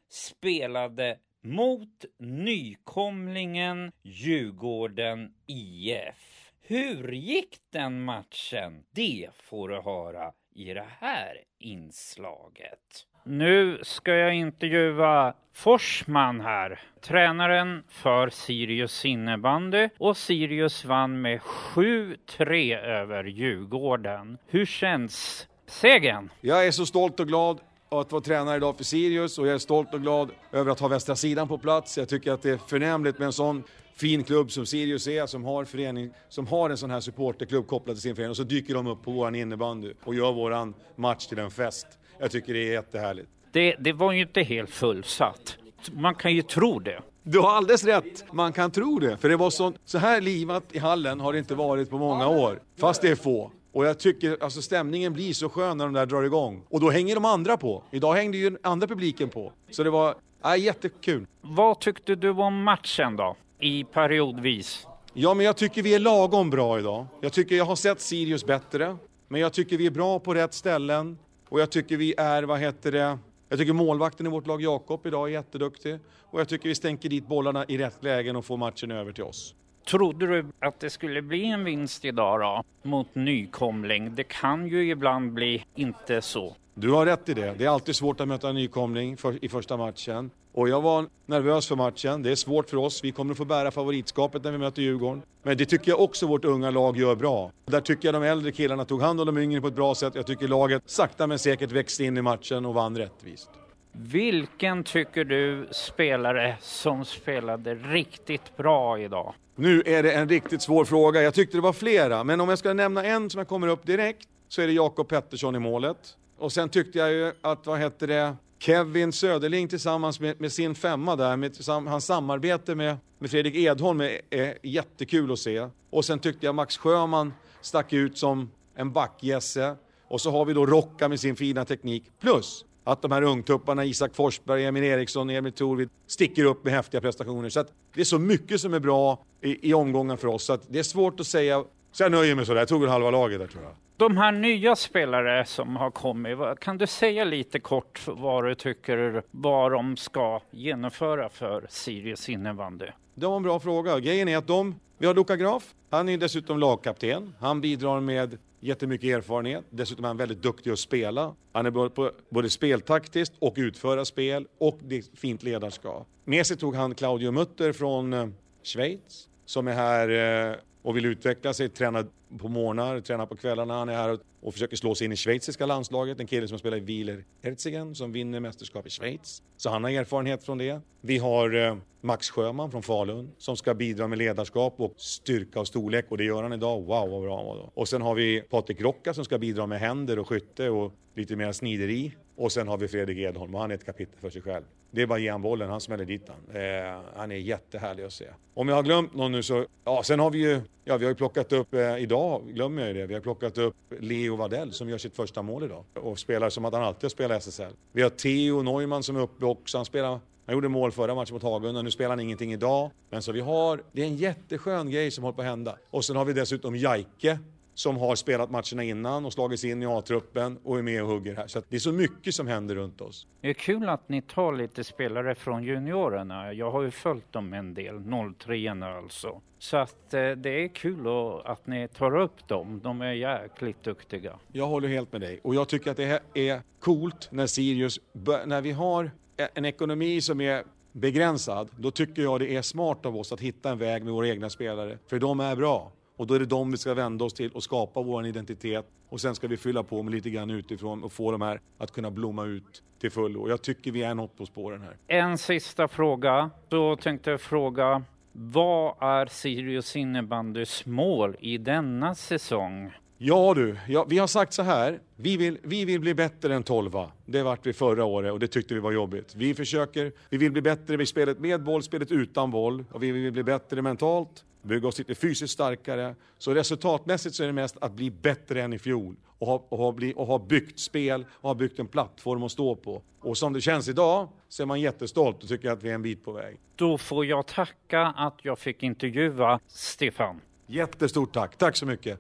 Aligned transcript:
spelade 0.09 1.20
mot 1.41 2.05
nykomlingen 2.20 3.91
Djurgården 4.02 5.34
IF. 5.48 6.52
Hur 6.62 7.12
gick 7.12 7.57
den 7.70 8.04
matchen? 8.04 8.84
Det 8.91 9.30
får 9.34 9.70
du 9.70 9.82
höra 9.82 10.34
i 10.55 10.73
det 10.73 10.88
här 10.99 11.38
inslaget. 11.59 12.80
Nu 13.23 13.79
ska 13.84 14.15
jag 14.15 14.35
intervjua 14.35 15.34
Forsman 15.54 16.41
här, 16.41 16.79
tränaren 17.01 17.84
för 17.87 18.29
Sirius 18.29 19.05
innebandy 19.05 19.90
och 19.98 20.18
Sirius 20.18 20.85
vann 20.85 21.21
med 21.21 21.40
7-3 21.40 22.77
över 22.77 23.23
Djurgården. 23.23 24.37
Hur 24.48 24.65
känns 24.65 25.48
segern? 25.68 26.32
Jag 26.41 26.67
är 26.67 26.71
så 26.71 26.85
stolt 26.85 27.20
och 27.20 27.27
glad 27.27 27.60
att 28.02 28.12
vara 28.12 28.22
tränare 28.22 28.58
idag 28.58 28.77
för 28.77 28.84
Sirius 28.84 29.38
och 29.38 29.48
jag 29.48 29.54
är 29.54 29.60
stolt 29.60 29.94
och 29.94 30.02
glad 30.02 30.32
över 30.52 30.72
att 30.72 30.80
ha 30.80 30.88
västra 30.88 31.16
sidan 31.16 31.48
på 31.48 31.58
plats. 31.58 31.98
Jag 31.98 32.10
tycker 32.10 32.32
att 32.32 32.41
det 32.41 32.50
är 32.50 32.58
förnämligt 32.58 33.20
med 33.20 33.26
en 33.26 33.34
sån 33.34 33.63
fin 33.96 34.24
klubb 34.24 34.52
som 34.52 34.66
Sirius 34.66 35.08
är, 35.08 35.26
som 35.26 35.46
har, 35.46 35.66
förening, 35.66 36.12
som 36.30 36.48
har 36.48 36.70
en 36.70 36.77
sån 36.77 36.91
här 36.91 37.00
supporterklubb 37.00 37.68
kopplad 37.68 37.96
till 37.96 38.02
sin 38.02 38.16
förening 38.16 38.30
och 38.30 38.38
så 38.38 38.44
dyker 38.44 38.74
de 38.74 38.88
upp 38.88 39.04
på 39.04 39.12
våran 39.12 39.35
innebandy 39.35 39.94
och 40.04 40.16
gör 40.16 40.32
våran 40.32 40.74
match 40.96 41.26
till 41.26 41.40
en 41.40 41.52
fest. 41.52 41.88
Jag 42.20 42.32
tycker 42.32 42.54
det 42.54 42.60
är 42.60 42.74
jättehärligt. 42.74 43.30
Det, 43.52 43.76
det 43.80 43.94
var 43.94 44.12
ju 44.12 44.22
inte 44.22 44.41
helt 44.41 44.70
fullsatt. 44.70 45.57
Man 45.91 46.16
kan 46.16 46.35
ju 46.35 46.41
tro 46.41 46.80
det. 46.80 47.02
Du 47.24 47.40
har 47.40 47.50
alldeles 47.50 47.84
rätt, 47.84 48.34
man 48.34 48.54
kan 48.54 48.72
tro 48.72 49.00
det. 49.00 49.18
För 49.18 49.30
det 49.30 49.38
var 49.38 49.50
så, 49.50 49.74
så 49.85 49.98
här 49.98 50.22
livat 50.22 50.63
i 50.72 50.80
hallen 50.80 51.20
har 51.20 51.34
det 51.34 51.40
inte 51.40 51.55
varit 51.55 51.90
på 51.90 51.98
många 51.98 52.28
år. 52.28 52.60
Fast 52.78 53.02
det 53.02 53.10
är 53.10 53.16
få. 53.16 53.52
Och 53.74 53.85
jag 53.85 53.99
tycker 53.99 54.38
alltså 54.43 54.62
stämningen 54.62 55.13
blir 55.13 55.34
så 55.34 55.49
skön 55.49 55.77
när 55.77 55.85
de 55.85 55.93
där 55.93 56.05
drar 56.05 56.24
igång. 56.24 56.63
Och 56.70 56.79
då 56.79 56.90
hänger 56.90 57.16
de 57.16 57.26
andra 57.26 57.57
på. 57.57 57.84
Idag 57.91 58.13
hängde 58.13 58.38
ju 58.38 58.49
den 58.49 58.60
andra 58.63 58.88
publiken 58.88 59.29
på. 59.29 59.52
Så 59.71 59.84
det 59.84 59.90
var 59.90 60.16
ja, 60.41 60.57
jättekul. 60.57 61.27
Vad 61.41 61.79
tyckte 61.79 62.16
du 62.16 62.29
om 62.29 62.63
matchen 62.63 63.16
då? 63.16 63.35
I 63.60 63.84
periodvis? 63.84 64.88
Ja, 65.13 65.34
men 65.34 65.46
jag 65.46 65.57
tycker 65.57 65.84
vi 65.84 65.96
är 65.96 66.00
lagom 66.00 66.50
bra 66.50 66.79
idag. 66.79 67.06
Jag 67.22 67.34
tycker 67.34 67.56
jag 67.56 67.66
har 67.66 67.75
sett 67.75 68.01
Sirius 68.01 68.46
bättre. 68.46 68.97
Men 69.28 69.41
jag 69.41 69.53
tycker 69.53 69.78
vi 69.78 69.85
är 69.85 69.91
bra 69.91 70.19
på 70.19 70.34
rätt 70.34 70.53
ställen. 70.53 71.18
Och 71.50 71.62
jag 71.62 71.69
tycker 71.69 71.97
vi 71.97 72.13
är, 72.18 72.44
vad 72.44 72.59
heter 72.59 72.91
det, 72.91 73.18
jag 73.50 73.59
tycker 73.59 73.74
målvakten 73.74 74.25
i 74.25 74.29
vårt 74.29 74.47
lag, 74.47 74.62
Jakob, 74.62 75.06
idag 75.06 75.28
är 75.28 75.31
jätteduktig. 75.31 76.00
Och 76.22 76.40
jag 76.40 76.47
tycker 76.47 76.69
vi 76.69 76.75
stänker 76.75 77.09
dit 77.09 77.28
bollarna 77.28 77.66
i 77.67 77.78
rätt 77.78 78.03
lägen 78.03 78.35
och 78.35 78.45
får 78.45 78.57
matchen 78.57 78.91
över 78.91 79.11
till 79.11 79.23
oss. 79.23 79.55
Trodde 79.85 80.27
du 80.27 80.45
att 80.59 80.79
det 80.79 80.89
skulle 80.89 81.21
bli 81.21 81.45
en 81.45 81.63
vinst 81.63 82.05
idag 82.05 82.39
då, 82.39 82.63
mot 82.89 83.16
nykomling? 83.16 84.16
Det 84.16 84.23
kan 84.23 84.67
ju 84.67 84.89
ibland 84.89 85.33
bli 85.33 85.66
inte 85.75 86.21
så. 86.21 86.55
Du 86.73 86.91
har 86.91 87.05
rätt 87.05 87.29
i 87.29 87.33
det. 87.33 87.55
Det 87.57 87.66
är 87.66 87.69
alltid 87.69 87.95
svårt 87.95 88.22
att 88.22 88.27
möta 88.27 88.49
en 88.49 88.55
nykomling 88.55 89.17
för, 89.17 89.45
i 89.45 89.49
första 89.49 89.77
matchen. 89.77 90.31
Och 90.53 90.69
jag 90.69 90.81
var 90.81 91.05
nervös 91.25 91.67
för 91.67 91.75
matchen. 91.75 92.23
Det 92.23 92.31
är 92.31 92.35
svårt 92.35 92.69
för 92.69 92.77
oss. 92.77 93.03
Vi 93.03 93.11
kommer 93.11 93.31
att 93.31 93.38
få 93.38 93.45
bära 93.45 93.72
favoritskapet 93.72 94.43
när 94.43 94.51
vi 94.51 94.57
möter 94.57 94.81
Djurgården. 94.81 95.22
Men 95.43 95.57
det 95.57 95.66
tycker 95.66 95.91
jag 95.91 96.01
också 96.01 96.27
vårt 96.27 96.45
unga 96.45 96.72
lag 96.72 96.97
gör 96.97 97.16
bra. 97.16 97.51
Där 97.66 97.81
tycker 97.81 98.07
jag 98.07 98.22
de 98.22 98.23
äldre 98.27 98.51
killarna 98.51 98.85
tog 98.85 99.01
hand 99.01 99.19
om 99.19 99.25
de 99.25 99.38
yngre 99.38 99.61
på 99.61 99.67
ett 99.67 99.75
bra 99.75 99.95
sätt. 99.95 100.16
Jag 100.16 100.27
tycker 100.27 100.47
laget 100.47 100.83
sakta 100.85 101.27
men 101.27 101.39
säkert 101.39 101.72
växte 101.72 102.03
in 102.03 102.17
i 102.17 102.22
matchen 102.22 102.66
och 102.66 102.73
vann 102.73 102.97
rättvist. 102.97 103.49
Vilken 103.95 104.83
tycker 104.83 105.25
du 105.25 105.67
spelare 105.71 106.55
som 106.61 107.05
spelade 107.05 107.75
riktigt 107.75 108.57
bra 108.57 108.99
idag? 108.99 109.33
Nu 109.55 109.83
är 109.85 110.03
det 110.03 110.11
en 110.11 110.29
riktigt 110.29 110.61
svår 110.61 110.85
fråga. 110.85 111.21
Jag 111.21 111.33
tyckte 111.33 111.57
det 111.57 111.61
var 111.61 111.73
flera, 111.73 112.23
men 112.23 112.41
om 112.41 112.49
jag 112.49 112.59
ska 112.59 112.73
nämna 112.73 113.03
en 113.03 113.29
som 113.29 113.37
jag 113.37 113.47
kommer 113.47 113.67
upp 113.67 113.85
direkt 113.85 114.27
så 114.47 114.61
är 114.61 114.67
det 114.67 114.73
Jakob 114.73 115.07
Pettersson 115.07 115.55
i 115.55 115.59
målet. 115.59 115.97
Och 116.37 116.51
sen 116.51 116.69
tyckte 116.69 116.99
jag 116.99 117.11
ju 117.11 117.31
att, 117.41 117.65
vad 117.65 117.79
hette 117.79 118.07
det, 118.07 118.35
Kevin 118.59 119.11
Söderling 119.13 119.67
tillsammans 119.67 120.19
med, 120.19 120.41
med 120.41 120.51
sin 120.51 120.75
femma 120.75 121.15
där, 121.15 121.37
med 121.37 121.55
hans 121.91 122.05
samarbete 122.05 122.75
med, 122.75 122.97
med 123.19 123.31
Fredrik 123.31 123.55
Edholm 123.55 124.01
är, 124.01 124.19
är 124.29 124.57
jättekul 124.63 125.31
att 125.31 125.39
se. 125.39 125.67
Och 125.89 126.05
sen 126.05 126.19
tyckte 126.19 126.45
jag 126.45 126.55
Max 126.55 126.77
Sjöman 126.77 127.33
stack 127.61 127.93
ut 127.93 128.17
som 128.17 128.51
en 128.75 128.91
backgässe. 128.91 129.75
Och 130.07 130.21
så 130.21 130.31
har 130.31 130.45
vi 130.45 130.53
då 130.53 130.65
Rocka 130.65 131.09
med 131.09 131.19
sin 131.19 131.35
fina 131.35 131.65
teknik. 131.65 132.03
Plus 132.21 132.65
att 132.83 133.01
de 133.01 133.11
här 133.11 133.21
ungtupparna, 133.21 133.85
Isak 133.85 134.16
Forsberg, 134.16 134.66
Emil 134.66 134.83
Eriksson, 134.83 135.29
Emil 135.29 135.53
Torvid, 135.53 135.89
sticker 136.07 136.45
upp 136.45 136.63
med 136.63 136.73
häftiga 136.73 137.01
prestationer. 137.01 137.49
Så 137.49 137.66
det 137.94 138.01
är 138.01 138.05
så 138.05 138.19
mycket 138.19 138.61
som 138.61 138.73
är 138.73 138.79
bra 138.79 139.19
i, 139.41 139.69
i 139.69 139.73
omgången 139.73 140.17
för 140.17 140.27
oss, 140.27 140.44
så 140.44 140.57
det 140.67 140.79
är 140.79 140.83
svårt 140.83 141.19
att 141.19 141.27
säga. 141.27 141.63
Så 141.91 142.03
jag 142.03 142.11
nöjer 142.11 142.35
mig 142.35 142.45
sådär, 142.45 142.61
jag 142.61 142.67
tog 142.67 142.81
väl 142.81 142.89
halva 142.89 143.11
laget 143.11 143.39
där 143.39 143.47
tror 143.47 143.63
jag. 143.63 143.72
De 143.97 144.17
här 144.17 144.31
nya 144.31 144.75
spelare 144.75 145.45
som 145.45 145.75
har 145.75 145.91
kommit, 145.91 146.38
kan 146.59 146.77
du 146.77 146.88
säga 146.88 147.23
lite 147.23 147.59
kort 147.59 148.01
vad 148.07 148.45
du 148.45 148.55
tycker 148.55 149.23
vad 149.31 149.72
de 149.72 149.97
ska 149.97 150.41
genomföra 150.51 151.29
för 151.29 151.66
Sirius 151.69 152.29
innebandy? 152.29 152.85
Det 153.16 153.25
var 153.25 153.38
en 153.38 153.43
bra 153.43 153.59
fråga. 153.59 153.99
Grejen 153.99 154.27
är 154.27 154.38
att 154.38 154.47
de, 154.47 154.75
vi 154.97 155.07
har 155.07 155.13
Luka 155.13 155.35
Graf, 155.35 155.73
han 155.89 156.09
är 156.09 156.17
dessutom 156.17 156.59
lagkapten. 156.59 157.35
Han 157.39 157.61
bidrar 157.61 157.99
med 157.99 158.38
jättemycket 158.63 159.18
erfarenhet. 159.18 159.66
Dessutom 159.69 160.06
är 160.06 160.09
han 160.09 160.18
väldigt 160.18 160.41
duktig 160.41 160.72
att 160.72 160.79
spela. 160.79 161.35
Han 161.51 161.66
är 161.66 161.72
både, 161.72 162.12
både 162.29 162.50
speltaktiskt 162.50 163.34
och 163.40 163.53
utföra 163.57 164.06
spel 164.06 164.47
och 164.57 164.79
det 164.84 164.97
är 164.97 165.03
fint 165.16 165.44
ledarskap. 165.44 166.07
Med 166.25 166.47
sig 166.47 166.57
tog 166.57 166.75
han 166.75 166.96
Claudio 166.96 167.31
Mutter 167.31 167.73
från 167.73 168.13
eh, 168.13 168.28
Schweiz 168.63 169.29
som 169.46 169.68
är 169.68 169.73
här 169.73 170.09
eh, 170.50 170.56
och 170.81 170.97
vill 170.97 171.06
utveckla 171.06 171.53
sig, 171.53 171.69
träna 171.69 172.06
på 172.38 172.47
morgnar, 172.47 172.99
tränar 173.01 173.25
på 173.25 173.35
kvällarna. 173.35 173.73
Han 173.73 173.89
är 173.89 173.94
här 173.94 174.19
och 174.41 174.53
försöker 174.53 174.77
slå 174.77 174.95
sig 174.95 175.05
in 175.05 175.11
i 175.11 175.16
schweiziska 175.16 175.66
landslaget. 175.66 176.19
En 176.19 176.27
kille 176.27 176.47
som 176.47 176.59
spelar 176.59 176.77
i 176.77 176.79
Wieler 176.79 177.25
Herzigen 177.44 177.95
som 177.95 178.11
vinner 178.11 178.39
mästerskap 178.39 178.88
i 178.88 178.89
Schweiz. 178.89 179.44
Så 179.57 179.69
han 179.69 179.83
har 179.83 179.91
erfarenhet 179.91 180.43
från 180.43 180.57
det. 180.57 180.81
Vi 181.01 181.17
har 181.17 181.55
eh, 181.55 181.77
Max 182.01 182.29
Sjöman 182.29 182.72
från 182.72 182.83
Falun 182.83 183.31
som 183.38 183.57
ska 183.57 183.73
bidra 183.73 184.07
med 184.07 184.17
ledarskap 184.17 184.73
och 184.77 184.93
styrka 184.97 185.59
och 185.59 185.67
storlek 185.67 186.05
och 186.09 186.17
det 186.17 186.23
gör 186.23 186.43
han 186.43 186.53
idag. 186.53 186.81
Wow 186.81 187.09
vad 187.09 187.22
bra 187.22 187.38
han 187.38 187.45
var 187.45 187.55
då. 187.55 187.72
Och 187.73 187.88
sen 187.88 188.01
har 188.01 188.16
vi 188.16 188.41
Patrik 188.41 188.81
Rocka 188.81 189.13
som 189.13 189.25
ska 189.25 189.38
bidra 189.38 189.67
med 189.67 189.79
händer 189.79 190.19
och 190.19 190.27
skytte 190.27 190.69
och 190.69 190.93
lite 191.16 191.35
mer 191.35 191.51
snideri. 191.51 192.13
Och 192.35 192.51
sen 192.51 192.67
har 192.67 192.77
vi 192.77 192.88
Fredrik 192.88 193.17
Edholm 193.17 193.55
och 193.55 193.61
han 193.61 193.72
är 193.72 193.75
ett 193.75 193.85
kapitel 193.85 194.19
för 194.19 194.29
sig 194.29 194.41
själv. 194.41 194.63
Det 194.91 195.01
är 195.01 195.07
bara 195.07 195.16
att 195.16 195.22
ge 195.22 195.31
han 195.31 195.41
bollen, 195.41 195.69
han 195.69 195.81
smäller 195.81 196.05
dit 196.05 196.22
han. 196.27 196.61
Eh, 196.61 197.01
han 197.16 197.31
är 197.31 197.35
jättehärlig 197.35 198.03
att 198.03 198.13
se. 198.13 198.25
Om 198.53 198.67
jag 198.67 198.75
har 198.75 198.83
glömt 198.83 199.16
någon 199.16 199.31
nu 199.31 199.43
så, 199.43 199.66
ja 199.83 200.03
sen 200.03 200.19
har 200.19 200.31
vi 200.31 200.39
ju, 200.39 200.61
ja 200.83 200.97
vi 200.97 201.05
har 201.05 201.11
ju 201.11 201.16
plockat 201.16 201.51
upp, 201.51 201.73
eh, 201.73 201.97
idag 201.97 202.22
glömmer 202.47 202.81
jag 202.81 202.94
ju 202.94 203.01
det, 203.01 203.07
vi 203.07 203.13
har 203.13 203.22
plockat 203.22 203.57
upp 203.57 203.75
Leo 204.00 204.35
Vadell 204.35 204.72
som 204.72 204.89
gör 204.89 204.97
sitt 204.97 205.16
första 205.16 205.41
mål 205.41 205.64
idag. 205.64 205.84
Och 205.93 206.20
spelar 206.20 206.49
som 206.49 206.66
att 206.66 206.73
han 206.73 206.84
alltid 206.84 207.03
har 207.03 207.09
spelat 207.09 207.37
SSL. 207.37 207.73
Vi 207.91 208.02
har 208.02 208.09
Theo 208.09 208.61
Neumann 208.61 209.03
som 209.03 209.16
är 209.16 209.22
uppe 209.22 209.46
också, 209.46 209.78
han 209.78 209.85
spelar 209.85 210.20
han 210.46 210.55
gjorde 210.55 210.70
mål 210.70 210.91
förra 210.91 211.16
matchen 211.16 211.34
mot 211.34 211.43
Hagunda, 211.43 211.81
nu 211.81 211.91
spelar 211.91 212.09
han 212.09 212.20
ingenting 212.20 212.53
idag. 212.53 212.91
Men 213.09 213.22
så 213.22 213.31
vi 213.31 213.40
har, 213.41 213.84
det 213.91 214.02
är 214.02 214.05
en 214.05 214.17
jätteskön 214.17 214.91
grej 214.91 215.11
som 215.11 215.23
håller 215.23 215.35
på 215.35 215.41
att 215.41 215.47
hända. 215.47 215.78
Och 215.90 216.05
sen 216.05 216.16
har 216.16 216.25
vi 216.25 216.34
dessutom 216.34 216.75
Jaike 216.75 217.40
som 217.73 217.97
har 217.97 218.16
spelat 218.16 218.52
matcherna 218.52 218.84
innan 218.84 219.25
och 219.25 219.34
slagit 219.34 219.59
sig 219.59 219.70
in 219.70 219.84
i 219.84 219.85
A-truppen 219.85 220.59
och 220.64 220.78
är 220.78 220.81
med 220.81 221.03
och 221.03 221.09
hugger 221.09 221.35
här. 221.35 221.47
Så 221.47 221.61
det 221.70 221.75
är 221.75 221.79
så 221.79 221.91
mycket 221.91 222.35
som 222.35 222.47
händer 222.47 222.75
runt 222.75 223.02
oss. 223.02 223.28
Det 223.41 223.49
är 223.49 223.53
kul 223.53 223.90
att 223.90 224.09
ni 224.09 224.22
tar 224.22 224.53
lite 224.53 224.84
spelare 224.84 225.35
från 225.35 225.64
juniorerna. 225.64 226.53
Jag 226.53 226.72
har 226.72 226.81
ju 226.81 226.91
följt 226.91 227.34
dem 227.34 227.53
en 227.53 227.73
del, 227.73 228.03
03 228.37 228.70
alltså. 228.70 229.41
Så 229.59 229.78
att 229.78 230.14
eh, 230.14 230.31
det 230.31 230.64
är 230.64 230.67
kul 230.67 231.08
att 231.46 231.67
ni 231.67 231.87
tar 231.87 232.17
upp 232.17 232.47
dem. 232.47 232.79
De 232.84 233.02
är 233.02 233.14
jäkligt 233.14 233.84
duktiga. 233.84 234.40
Jag 234.52 234.67
håller 234.67 234.87
helt 234.87 235.11
med 235.11 235.22
dig 235.22 235.40
och 235.43 235.55
jag 235.55 235.70
tycker 235.70 235.91
att 235.91 235.97
det 235.97 236.22
är 236.34 236.61
coolt 236.79 237.29
när 237.31 237.47
Sirius, 237.47 237.99
när 238.46 238.61
vi 238.61 238.72
har 238.72 239.11
en 239.53 239.66
ekonomi 239.66 240.22
som 240.22 240.41
är 240.41 240.64
begränsad, 240.91 241.70
då 241.78 241.91
tycker 241.91 242.22
jag 242.22 242.40
det 242.40 242.55
är 242.55 242.61
smart 242.61 243.05
av 243.05 243.17
oss 243.17 243.31
att 243.31 243.40
hitta 243.40 243.72
en 243.72 243.78
väg 243.78 244.03
med 244.03 244.14
våra 244.14 244.28
egna 244.28 244.49
spelare. 244.49 244.97
För 245.08 245.20
de 245.20 245.40
är 245.40 245.55
bra. 245.55 245.91
Och 246.17 246.27
då 246.27 246.33
är 246.33 246.39
det 246.39 246.45
dem 246.45 246.71
vi 246.71 246.77
ska 246.77 246.93
vända 246.93 247.25
oss 247.25 247.33
till 247.33 247.51
och 247.51 247.63
skapa 247.63 248.01
vår 248.01 248.25
identitet. 248.25 248.85
Och 249.09 249.21
sen 249.21 249.35
ska 249.35 249.47
vi 249.47 249.57
fylla 249.57 249.83
på 249.83 250.03
med 250.03 250.13
lite 250.13 250.29
grann 250.29 250.49
utifrån 250.49 251.03
och 251.03 251.11
få 251.11 251.31
de 251.31 251.41
här 251.41 251.59
att 251.77 251.91
kunna 251.91 252.11
blomma 252.11 252.45
ut 252.45 252.83
till 252.99 253.11
fullo. 253.11 253.41
Och 253.41 253.49
jag 253.49 253.61
tycker 253.61 253.91
vi 253.91 254.03
är 254.03 254.15
något 254.15 254.37
på 254.37 254.45
spåren 254.45 254.81
här. 254.81 254.97
En 255.07 255.37
sista 255.37 255.87
fråga. 255.87 256.50
Då 256.69 256.95
tänkte 256.95 257.31
jag 257.31 257.42
fråga 257.42 258.04
vad 258.31 258.95
är 259.00 259.25
Sirius 259.25 259.95
innebandys 259.95 260.86
mål 260.86 261.36
i 261.39 261.57
denna 261.57 262.15
säsong? 262.15 262.92
Ja 263.18 263.54
du, 263.54 263.77
ja, 263.88 264.06
vi 264.10 264.18
har 264.18 264.27
sagt 264.27 264.54
så 264.54 264.62
här. 264.62 265.00
Vi 265.15 265.38
vill, 265.38 265.57
vi 265.63 265.86
vill 265.86 266.00
bli 266.00 266.13
bättre 266.13 266.56
än 266.56 266.63
12. 266.63 266.92
Det 267.25 267.44
vart 267.44 267.65
vi 267.65 267.74
förra 267.74 268.06
året 268.06 268.31
och 268.31 268.39
det 268.39 268.48
tyckte 268.48 268.74
vi 268.74 268.80
var 268.80 268.92
jobbigt. 268.92 269.36
Vi 269.36 269.54
försöker, 269.54 270.12
vi 270.30 270.38
vill 270.38 270.51
bli 270.51 270.62
bättre 270.62 271.04
i 271.04 271.06
spelet 271.06 271.39
med 271.39 271.63
boll, 271.63 271.83
spelet 271.83 272.12
utan 272.12 272.51
boll. 272.51 272.86
Och 272.92 273.04
vi 273.04 273.12
vill 273.12 273.31
bli 273.31 273.44
bättre 273.44 273.81
mentalt, 273.81 274.44
bygga 274.63 274.88
oss 274.88 274.98
lite 274.98 275.15
fysiskt 275.15 275.54
starkare. 275.54 276.15
Så 276.38 276.54
resultatmässigt 276.54 277.36
så 277.36 277.44
är 277.44 277.48
det 277.48 277.54
mest 277.54 277.77
att 277.81 277.92
bli 277.92 278.12
bättre 278.12 278.62
än 278.62 278.74
i 278.74 278.80
fjol. 278.80 279.15
Och 279.39 279.48
ha, 279.48 279.68
och 279.69 279.77
ha, 279.77 279.92
bli, 279.92 280.13
och 280.15 280.27
ha 280.27 280.39
byggt 280.39 280.80
spel 280.80 281.25
och 281.31 281.50
ha 281.50 281.56
byggt 281.56 281.80
en 281.80 281.88
plattform 281.88 282.44
att 282.44 282.51
stå 282.51 282.75
på. 282.75 283.01
Och 283.19 283.38
som 283.38 283.54
det 283.54 283.62
känns 283.62 283.88
idag 283.88 284.30
så 284.48 284.63
är 284.63 284.68
man 284.68 284.81
jättestolt 284.81 285.44
och 285.44 285.50
tycker 285.50 285.71
att 285.71 285.83
vi 285.83 285.89
är 285.89 285.95
en 285.95 286.01
bit 286.01 286.25
på 286.25 286.31
väg. 286.31 286.60
Då 286.75 286.98
får 286.98 287.25
jag 287.25 287.48
tacka 287.48 288.01
att 288.01 288.39
jag 288.44 288.60
fick 288.60 288.83
intervjua 288.83 289.60
Stefan. 289.68 290.42
Jättestort 290.68 291.33
tack, 291.33 291.57
tack 291.57 291.75
så 291.75 291.86
mycket. 291.86 292.19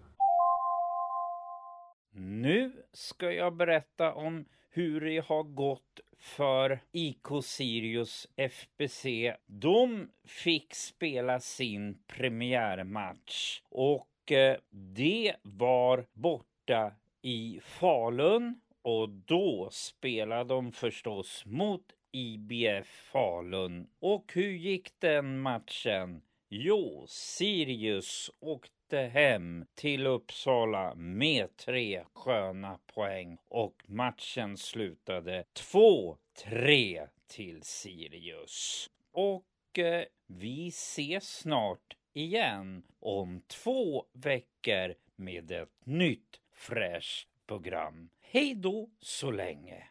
Nu 2.15 2.71
ska 2.93 3.31
jag 3.31 3.55
berätta 3.55 4.13
om 4.13 4.45
hur 4.69 5.01
det 5.01 5.25
har 5.27 5.43
gått 5.43 5.99
för 6.23 6.79
IK 6.91 7.27
Sirius 7.43 8.27
FBC. 8.35 9.05
De 9.45 10.09
fick 10.27 10.73
spela 10.73 11.39
sin 11.39 11.97
premiärmatch 12.07 13.61
och 13.69 14.31
eh, 14.31 14.57
det 14.69 15.35
var 15.41 16.05
borta 16.13 16.91
i 17.21 17.59
Falun 17.63 18.61
och 18.81 19.09
då 19.09 19.69
spelade 19.71 20.53
de 20.53 20.71
förstås 20.71 21.43
mot 21.45 21.85
IBF 22.11 22.87
Falun. 22.87 23.87
Och 23.99 24.31
hur 24.33 24.51
gick 24.51 24.99
den 24.99 25.39
matchen? 25.39 26.21
Jo, 26.55 27.05
Sirius 27.07 28.31
åkte 28.39 28.97
hem 28.97 29.65
till 29.75 30.07
Uppsala 30.07 30.95
med 30.95 31.57
tre 31.57 32.03
sköna 32.13 32.79
poäng 32.93 33.37
och 33.47 33.83
matchen 33.87 34.57
slutade 34.57 35.43
2-3 35.53 37.07
till 37.27 37.63
Sirius. 37.63 38.89
Och 39.11 39.79
eh, 39.79 40.03
vi 40.27 40.67
ses 40.67 41.37
snart 41.37 41.97
igen 42.13 42.83
om 42.99 43.41
två 43.47 44.05
veckor 44.11 44.95
med 45.15 45.51
ett 45.51 45.85
nytt 45.85 46.39
fräscht 46.51 47.27
program. 47.47 48.09
Hej 48.21 48.55
då 48.55 48.89
så 48.99 49.31
länge! 49.31 49.83